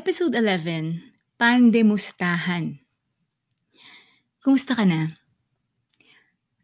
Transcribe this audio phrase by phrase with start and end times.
[0.00, 2.80] Episode 11, Pandemustahan.
[4.40, 5.20] Kumusta ka na?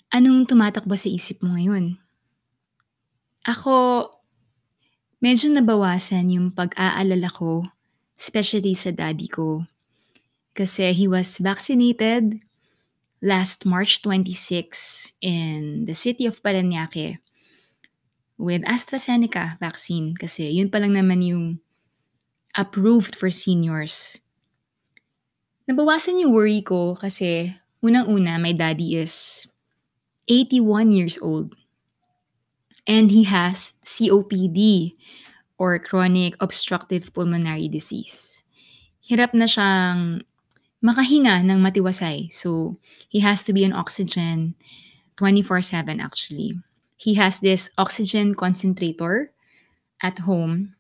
[0.08, 2.00] Anong tumatakbo sa isip mo ngayon?
[3.44, 4.08] Ako,
[5.20, 7.68] medyo nabawasan yung pag-aalala ko,
[8.16, 9.68] especially sa daddy ko.
[10.56, 12.40] Kasi he was vaccinated
[13.20, 17.20] last March 26 in the city of Paranaque
[18.40, 21.60] with AstraZeneca vaccine kasi yun pa lang naman yung
[22.56, 24.16] approved for seniors.
[25.68, 27.52] Nabawasan yung worry ko kasi
[27.84, 29.44] unang-una, my daddy is
[30.26, 31.52] 81 years old.
[32.86, 34.94] And he has COPD
[35.58, 38.46] or chronic obstructive pulmonary disease.
[39.02, 40.22] Hirap na siyang
[40.86, 42.30] makahinga ng matiwasay.
[42.30, 42.78] So,
[43.10, 44.54] he has to be on oxygen
[45.18, 46.54] 24-7 actually.
[46.94, 49.34] He has this oxygen concentrator
[49.98, 50.75] at home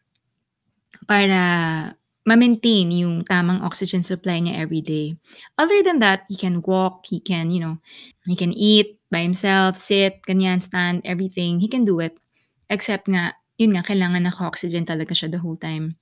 [1.06, 1.94] para
[2.26, 5.14] ma-maintain yung tamang oxygen supply niya every day.
[5.54, 7.78] Other than that, he can walk, he can, you know,
[8.26, 11.62] he can eat by himself, sit, ganyan, stand, everything.
[11.62, 12.18] He can do it.
[12.66, 15.94] Except nga, yun nga, kailangan naka-oxygen talaga siya the whole time.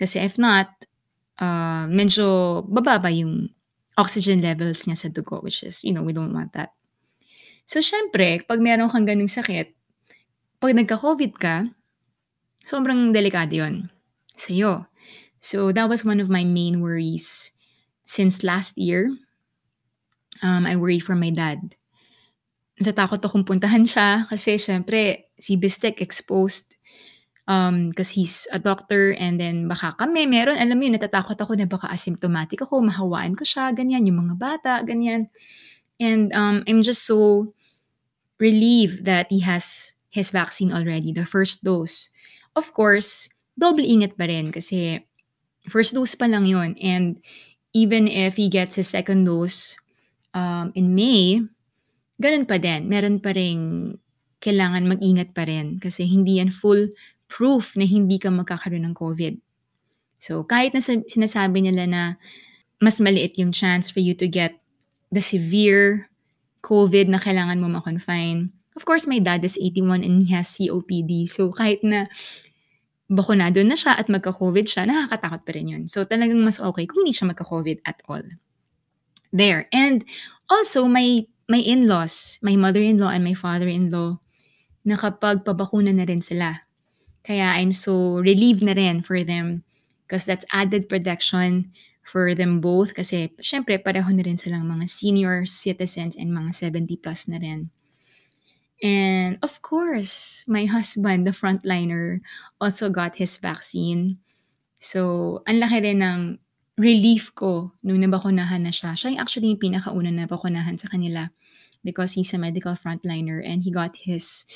[0.00, 0.72] Kasi if not,
[1.36, 3.52] uh, medyo bababa yung
[4.00, 6.72] oxygen levels niya sa dugo, which is, you know, we don't want that.
[7.68, 9.76] So, syempre, pag meron kang ganung sakit,
[10.56, 11.68] pag nagka-COVID ka,
[12.64, 13.92] sobrang delikado yun
[14.40, 14.88] sa'yo.
[15.40, 17.52] So that was one of my main worries
[18.04, 19.12] since last year.
[20.42, 21.76] Um, I worry for my dad.
[22.80, 26.80] Natatakot akong puntahan siya kasi syempre si Bistek exposed
[27.50, 31.58] um, because he's a doctor and then baka kami meron, alam mo yun, natatakot ako
[31.58, 35.28] na baka asymptomatic ako, mahawaan ko siya, ganyan, yung mga bata, ganyan.
[36.00, 37.52] And um, I'm just so
[38.40, 42.08] relieved that he has his vaccine already, the first dose.
[42.56, 43.28] Of course,
[43.60, 45.04] double ingat pa rin kasi
[45.68, 47.20] first dose pa lang yon And
[47.76, 49.76] even if he gets his second dose
[50.32, 51.44] um, in May,
[52.16, 52.88] ganun pa din.
[52.88, 53.92] Meron pa rin
[54.40, 56.88] kailangan mag-ingat pa rin kasi hindi yan full
[57.28, 59.36] proof na hindi ka magkakaroon ng COVID.
[60.20, 62.02] So, kahit na sinasabi nila na
[62.80, 64.56] mas maliit yung chance for you to get
[65.12, 66.08] the severe
[66.60, 68.52] COVID na kailangan mo ma-confine.
[68.76, 71.28] Of course, my dad is 81 and he has COPD.
[71.28, 72.08] So, kahit na
[73.10, 75.82] bakunado na siya at magka-COVID siya, nakakatakot pa rin yun.
[75.90, 78.22] So talagang mas okay kung hindi siya magka-COVID at all.
[79.34, 79.66] There.
[79.74, 80.06] And
[80.46, 84.22] also, my, my in-laws, my mother-in-law and my father-in-law,
[84.86, 86.62] nakapagpabakuna na rin sila.
[87.26, 89.66] Kaya I'm so relieved na rin for them
[90.06, 91.74] because that's added protection
[92.06, 96.98] for them both kasi syempre pareho na rin silang mga senior citizens and mga 70
[96.98, 97.70] plus na rin.
[98.80, 102.20] And of course, my husband, the frontliner,
[102.60, 104.16] also got his vaccine.
[104.80, 106.20] So, ang laki rin ng
[106.80, 108.96] relief ko nung nabakunahan na siya.
[108.96, 111.28] Siya yung actually yung pinakauna na bakunahan sa kanila
[111.84, 114.48] because he's a medical frontliner and he got his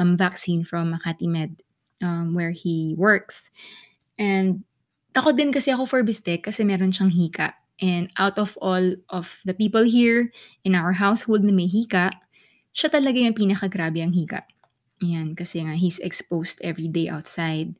[0.00, 1.60] um, vaccine from Makati Med
[2.00, 3.52] um, where he works.
[4.16, 4.64] And
[5.12, 7.52] takot din kasi ako for Bistek kasi meron siyang hika.
[7.76, 10.32] And out of all of the people here
[10.64, 12.08] in our household na may hika,
[12.76, 14.44] siya talaga yung pinakagrabe ang hika.
[15.00, 17.72] Yan, kasi nga he's exposed every day outside.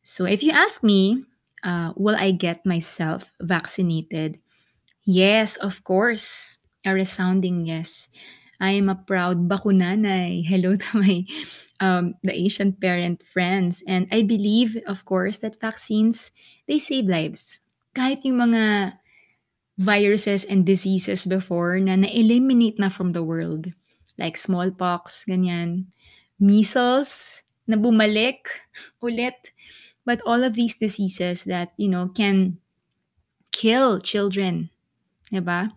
[0.00, 1.28] So if you ask me,
[1.60, 4.40] uh, will I get myself vaccinated?
[5.04, 6.56] Yes, of course.
[6.88, 8.08] A resounding yes.
[8.56, 10.40] I am a proud bakunanay.
[10.48, 11.28] Hello to my
[11.84, 13.84] um, the Asian parent friends.
[13.84, 16.32] And I believe, of course, that vaccines,
[16.64, 17.60] they save lives.
[17.92, 18.96] Kahit yung mga
[19.76, 23.76] viruses and diseases before na na-eliminate na from the world
[24.18, 25.86] like smallpox, ganyan,
[26.40, 28.48] measles, na bumalik
[29.02, 29.52] ulit.
[30.06, 32.58] But all of these diseases that, you know, can
[33.50, 34.70] kill children,
[35.32, 35.72] diba?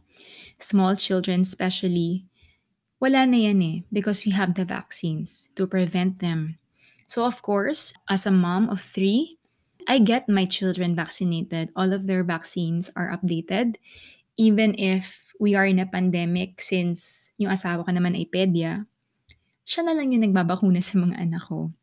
[0.60, 2.28] Small children especially,
[3.00, 6.60] wala na yan eh because we have the vaccines to prevent them.
[7.08, 9.40] So of course, as a mom of three,
[9.88, 11.72] I get my children vaccinated.
[11.74, 13.82] All of their vaccines are updated.
[14.40, 18.88] Even if we are in a pandemic since yung asawa ko naman ay pedya,
[19.68, 21.76] siya na lang yung nagbabakuna sa mga anak ko.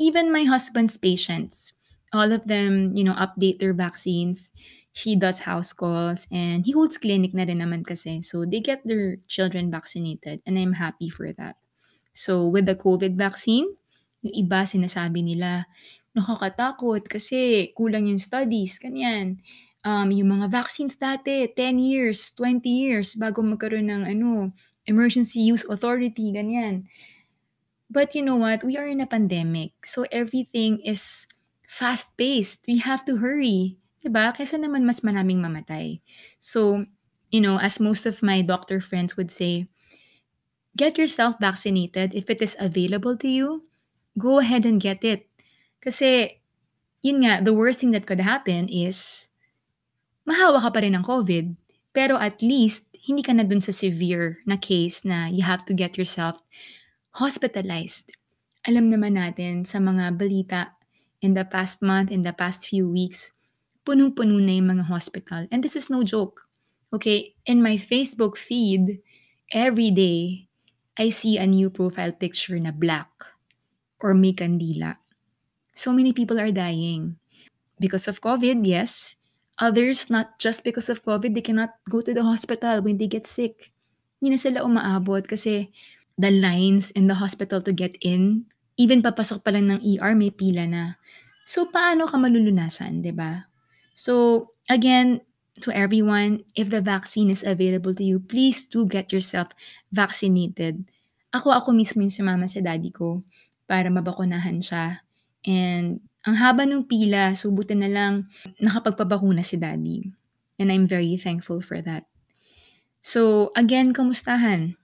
[0.00, 1.76] Even my husband's patients,
[2.12, 4.50] all of them, you know, update their vaccines.
[4.90, 8.24] He does house calls and he holds clinic na rin naman kasi.
[8.24, 11.60] So they get their children vaccinated and I'm happy for that.
[12.10, 13.70] So with the COVID vaccine,
[14.26, 15.70] yung iba sinasabi nila,
[16.18, 19.38] nakakatakot kasi kulang yung studies, kanyan
[19.88, 24.52] um, yung mga vaccines dati, 10 years, 20 years bago magkaroon ng ano,
[24.84, 26.84] emergency use authority, ganyan.
[27.88, 28.60] But you know what?
[28.60, 29.88] We are in a pandemic.
[29.88, 31.24] So everything is
[31.64, 32.68] fast-paced.
[32.68, 33.80] We have to hurry.
[34.04, 34.36] 'Di ba?
[34.36, 36.04] Kaysa naman mas maraming mamatay.
[36.36, 36.84] So,
[37.32, 39.72] you know, as most of my doctor friends would say,
[40.76, 43.66] get yourself vaccinated if it is available to you,
[44.20, 45.26] go ahead and get it.
[45.80, 46.38] Kasi,
[47.00, 49.28] yun nga, the worst thing that could happen is
[50.28, 51.56] mahawa ka pa rin ng COVID,
[51.96, 55.72] pero at least hindi ka na dun sa severe na case na you have to
[55.72, 56.36] get yourself
[57.16, 58.12] hospitalized.
[58.68, 60.76] Alam naman natin sa mga balita
[61.24, 63.32] in the past month, in the past few weeks,
[63.88, 65.48] punong-puno na yung mga hospital.
[65.48, 66.44] And this is no joke.
[66.92, 69.00] Okay, in my Facebook feed,
[69.52, 70.48] every day,
[70.96, 73.08] I see a new profile picture na black
[74.00, 75.00] or may kandila.
[75.72, 77.16] So many people are dying.
[77.78, 79.17] Because of COVID, yes.
[79.58, 83.26] Others, not just because of COVID, they cannot go to the hospital when they get
[83.26, 83.74] sick.
[84.22, 85.74] Hindi na sila umaabot kasi
[86.14, 88.46] the lines in the hospital to get in,
[88.78, 90.98] even papasok pa lang ng ER, may pila na.
[91.42, 93.50] So, paano ka malulunasan, di ba?
[93.98, 95.26] So, again,
[95.66, 99.50] to everyone, if the vaccine is available to you, please do get yourself
[99.90, 100.86] vaccinated.
[101.34, 103.26] Ako, ako mismo yung sumama sa daddy ko
[103.66, 105.02] para mabakunahan siya.
[105.42, 108.28] And ang haba ng pila, so buti na lang
[108.60, 110.12] nakapagpabakuna si daddy.
[110.60, 112.04] And I'm very thankful for that.
[113.00, 114.76] So, again, kamustahan?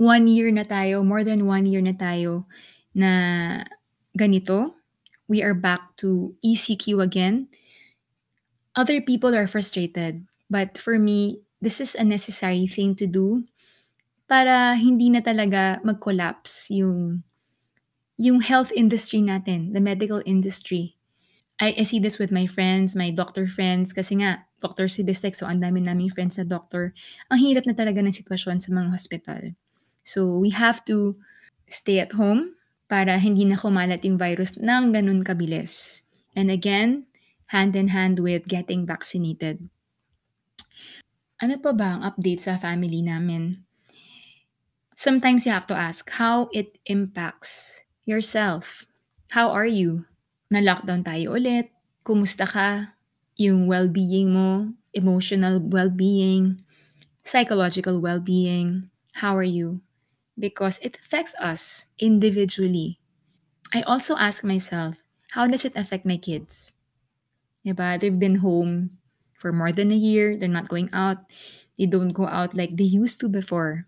[0.00, 2.48] One year na tayo, more than one year na tayo
[2.96, 3.10] na
[4.16, 4.72] ganito.
[5.28, 7.52] We are back to ECQ again.
[8.72, 13.44] Other people are frustrated, but for me, this is a necessary thing to do
[14.24, 17.20] para hindi na talaga mag-collapse yung
[18.18, 20.98] yung health industry natin, the medical industry.
[21.62, 25.38] I, I see this with my friends, my doctor friends, kasi nga, doctor si Bistek,
[25.38, 26.90] so ang dami naming friends na doctor.
[27.30, 29.42] Ang hirap na talaga ng sitwasyon sa mga hospital.
[30.02, 31.14] So, we have to
[31.70, 32.58] stay at home
[32.90, 36.02] para hindi na kumalat yung virus ng ganun kabilis.
[36.34, 37.06] And again,
[37.54, 39.62] hand in hand with getting vaccinated.
[41.38, 43.62] Ano pa ba ang update sa family namin?
[44.98, 48.88] Sometimes you have to ask how it impacts yourself.
[49.36, 50.08] How are you?
[50.48, 51.68] Na-lockdown tayo ulit.
[52.00, 52.96] Kumusta ka?
[53.36, 56.64] Yung well-being mo, emotional well-being,
[57.20, 58.88] psychological well-being.
[59.20, 59.84] How are you?
[60.40, 62.96] Because it affects us individually.
[63.76, 64.96] I also ask myself,
[65.36, 66.72] how does it affect my kids?
[67.60, 68.00] Diba?
[68.00, 68.96] They've been home
[69.36, 70.32] for more than a year.
[70.32, 71.28] They're not going out.
[71.76, 73.84] They don't go out like they used to before.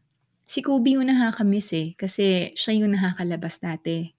[0.50, 4.10] Si Kobe yung nakakamiss eh, kasi siya yung nakakalabas dati.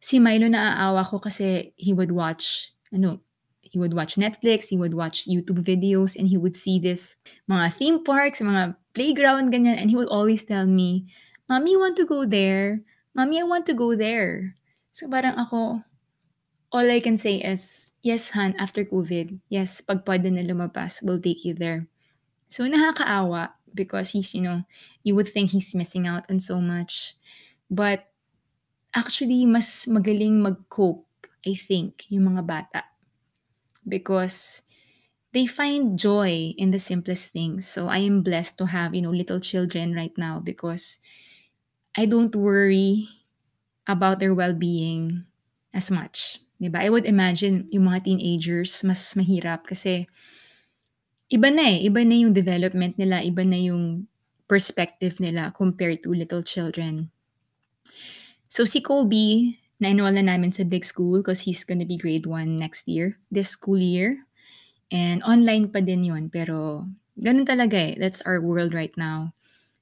[0.00, 3.20] Si Milo naaawa ko kasi he would watch, ano,
[3.60, 7.20] he would watch Netflix, he would watch YouTube videos, and he would see this
[7.52, 11.04] mga theme parks, mga playground, ganyan, and he would always tell me,
[11.52, 12.80] Mommy, I want to go there.
[13.12, 14.56] Mommy, I want to go there.
[14.88, 15.84] So parang ako,
[16.72, 21.20] all I can say is, yes, Han, after COVID, yes, pag pwede na lumabas, we'll
[21.20, 21.92] take you there.
[22.48, 24.64] So nakakaawa because he's, you know,
[25.02, 27.16] you would think he's missing out on so much.
[27.70, 28.08] But
[28.94, 31.06] actually, mas magaling mag-cope,
[31.46, 32.82] I think, yung mga bata.
[33.86, 34.62] Because
[35.32, 37.66] they find joy in the simplest things.
[37.66, 41.00] So I am blessed to have, you know, little children right now because
[41.96, 43.08] I don't worry
[43.86, 45.24] about their well-being
[45.74, 46.38] as much.
[46.60, 46.78] Diba?
[46.78, 50.06] I would imagine yung mga teenagers mas mahirap kasi
[51.32, 51.88] iba na eh.
[51.88, 54.06] Iba na yung development nila, iba na yung
[54.44, 57.08] perspective nila compared to little children.
[58.52, 62.60] So si Kobe, na-enroll na namin sa big school because he's gonna be grade 1
[62.60, 64.28] next year, this school year.
[64.92, 66.84] And online pa din yun, pero
[67.16, 67.94] ganun talaga eh.
[67.96, 69.32] That's our world right now.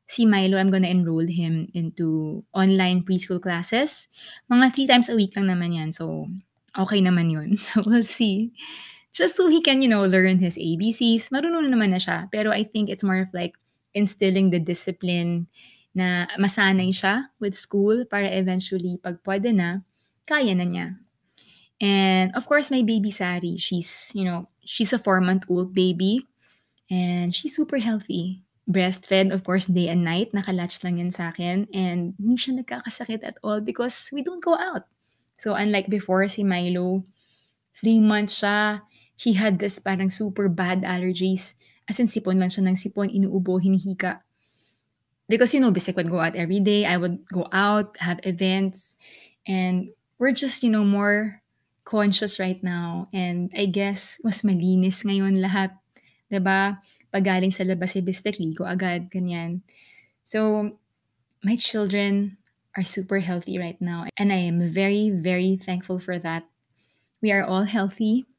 [0.07, 4.07] Si Milo, I'm gonna enroll him into online preschool classes.
[4.47, 6.31] Mga three times a week lang naman yan, so
[6.79, 7.59] okay naman yun.
[7.63, 8.55] So we'll see.
[9.11, 11.35] Just so he can, you know, learn his ABCs.
[11.35, 12.31] Marunong naman na siya.
[12.31, 13.59] Pero I think it's more of like
[13.95, 15.51] instilling the discipline
[15.95, 19.83] na masanay siya with school para eventually, pag pwede na,
[20.31, 20.95] kaya na niya.
[21.83, 26.23] And of course, my baby Sari, she's, you know, she's a four-month-old baby.
[26.91, 28.43] And she's super healthy.
[28.71, 30.31] Breastfed, of course, day and night.
[30.31, 31.67] Nakalatch lang yan sa akin.
[31.75, 34.87] And hindi siya nagkakasakit at all because we don't go out.
[35.39, 37.03] So unlike before, si Milo,
[37.79, 38.83] three months siya,
[39.21, 41.53] he had this parang super bad allergies.
[41.85, 44.25] As in, sipon lang siya ng sipon, inuubo, hinihika.
[45.29, 46.89] Because, you know, Bisek would go out every day.
[46.89, 48.97] I would go out, have events.
[49.45, 51.45] And we're just, you know, more
[51.85, 53.13] conscious right now.
[53.13, 55.77] And I guess, mas malinis ngayon lahat.
[56.41, 56.81] ba?
[57.13, 59.61] Pag galing sa labas eh, si Bistek, ligo agad, ganyan.
[60.25, 60.73] So,
[61.45, 62.39] my children
[62.73, 64.07] are super healthy right now.
[64.17, 66.49] And I am very, very thankful for that.
[67.21, 68.30] We are all healthy.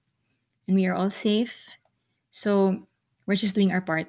[0.67, 1.67] And we are all safe.
[2.29, 2.87] So
[3.25, 4.07] we're just doing our part,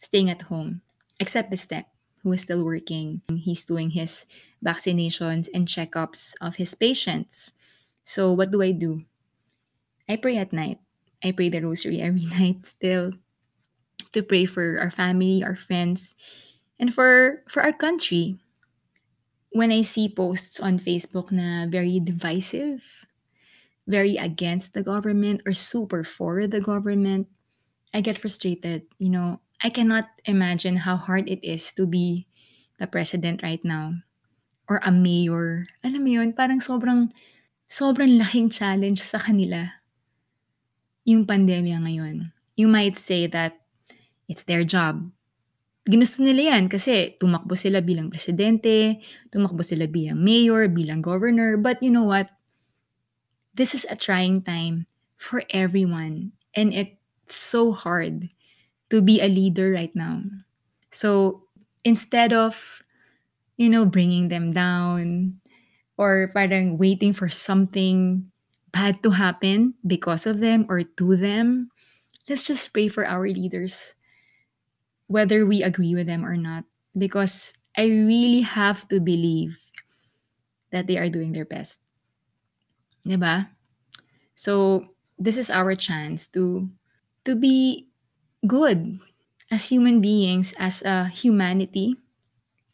[0.00, 0.82] staying at home,
[1.20, 1.86] except Step,
[2.22, 3.22] who is still working.
[3.30, 4.26] He's doing his
[4.64, 7.52] vaccinations and checkups of his patients.
[8.04, 9.02] So what do I do?
[10.08, 10.78] I pray at night.
[11.22, 13.12] I pray the rosary every night still
[14.12, 16.14] to pray for our family, our friends,
[16.78, 18.38] and for for our country.
[19.50, 22.84] When I see posts on Facebook na very divisive,
[23.86, 27.30] very against the government or super for the government,
[27.94, 28.90] I get frustrated.
[28.98, 32.26] You know, I cannot imagine how hard it is to be
[32.78, 34.02] the president right now
[34.68, 35.66] or a mayor.
[35.86, 37.14] Alam mo yun, parang sobrang
[37.66, 39.82] sobrang laking challenge sa kanila
[41.06, 42.34] yung pandemya ngayon.
[42.58, 43.62] You might say that
[44.26, 45.06] it's their job.
[45.86, 48.98] Ginusto nila yan kasi tumakbo sila bilang presidente,
[49.30, 51.54] tumakbo sila bilang mayor, bilang governor.
[51.54, 52.26] But you know what?
[53.56, 54.86] This is a trying time
[55.16, 56.32] for everyone.
[56.54, 58.28] And it's so hard
[58.90, 60.22] to be a leader right now.
[60.90, 61.44] So
[61.84, 62.82] instead of,
[63.56, 65.40] you know, bringing them down
[65.96, 68.30] or parang waiting for something
[68.72, 71.70] bad to happen because of them or to them,
[72.28, 73.94] let's just pray for our leaders,
[75.06, 76.64] whether we agree with them or not.
[76.96, 79.56] Because I really have to believe
[80.72, 81.80] that they are doing their best.
[83.06, 83.48] Diba?
[84.34, 86.68] So this is our chance to
[87.24, 87.86] to be
[88.46, 88.98] good
[89.50, 91.96] as human beings, as a humanity.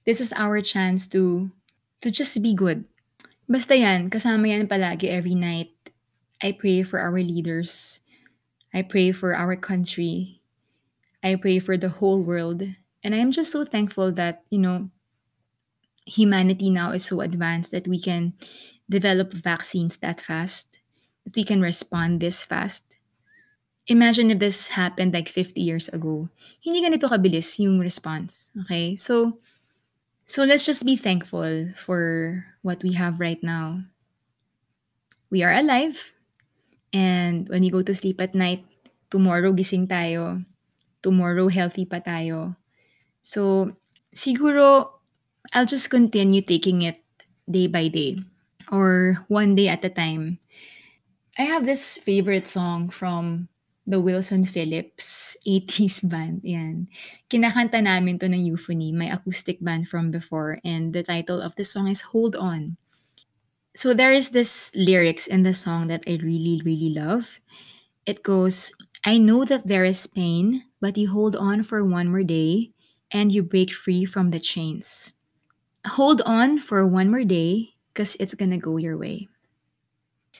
[0.08, 1.52] This is our chance to
[2.00, 2.88] to just be good.
[3.46, 5.70] Basta yan, kasama yan palagi every night.
[6.42, 8.00] I pray for our leaders.
[8.74, 10.40] I pray for our country.
[11.22, 12.64] I pray for the whole world.
[13.04, 14.90] And I'm just so thankful that, you know,
[16.06, 18.34] humanity now is so advanced that we can
[18.88, 20.78] develop vaccines that fast,
[21.24, 22.96] that we can respond this fast.
[23.86, 26.28] Imagine if this happened like 50 years ago.
[26.62, 28.50] Hindi ganito kabilis yung response.
[28.62, 28.94] Okay?
[28.94, 29.42] So,
[30.26, 33.82] so let's just be thankful for what we have right now.
[35.30, 36.12] We are alive.
[36.92, 38.62] And when we go to sleep at night,
[39.10, 40.44] tomorrow gising tayo.
[41.02, 42.54] Tomorrow healthy pa tayo.
[43.26, 43.74] So,
[44.14, 45.02] siguro,
[45.50, 47.02] I'll just continue taking it
[47.50, 48.22] day by day
[48.72, 50.40] or one day at a time.
[51.38, 53.48] I have this favorite song from
[53.86, 56.40] the Wilson Phillips 80s band.
[56.44, 56.88] Yan.
[57.30, 60.60] Kinakanta namin to ng Euphony, my acoustic band from before.
[60.64, 62.76] And the title of the song is Hold On.
[63.74, 67.40] So there is this lyrics in the song that I really, really love.
[68.06, 68.72] It goes,
[69.04, 72.72] I know that there is pain, but you hold on for one more day
[73.10, 75.12] and you break free from the chains.
[75.86, 79.28] Hold on for one more day because it's gonna go your way.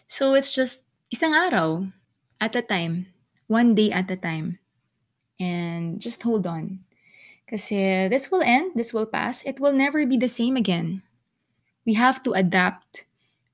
[0.07, 1.87] So it's just isang araw
[2.41, 3.13] at a time,
[3.47, 4.59] one day at a time.
[5.39, 6.81] And just hold on.
[7.49, 11.03] Kasi eh, this will end, this will pass, it will never be the same again.
[11.85, 13.05] We have to adapt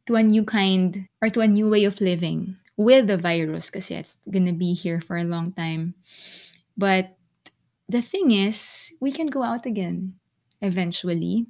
[0.06, 3.98] to a new kind or to a new way of living with the virus kasi
[3.98, 5.98] it's gonna be here for a long time.
[6.78, 7.18] But
[7.88, 10.14] the thing is, we can go out again
[10.62, 11.46] eventually.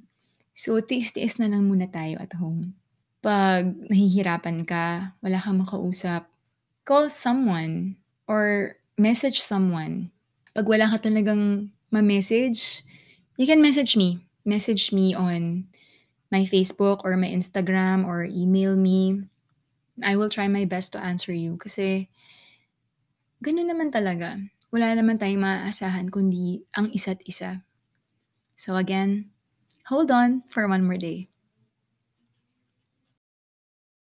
[0.59, 2.75] So, tiis-tiis na lang muna tayo at home.
[3.23, 6.27] Pag nahihirapan ka, wala kang makausap,
[6.83, 7.95] call someone
[8.27, 10.11] or message someone.
[10.51, 12.83] Pag wala ka talagang ma-message,
[13.39, 14.19] you can message me.
[14.43, 15.63] Message me on
[16.27, 19.15] my Facebook or my Instagram or email me.
[20.03, 22.11] I will try my best to answer you kasi
[23.39, 24.35] ganun naman talaga.
[24.75, 27.63] Wala naman tayong maaasahan kundi ang isa't isa.
[28.59, 29.31] So again,
[29.89, 31.27] hold on for one more day.